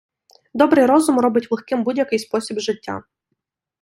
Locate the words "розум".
0.85-1.19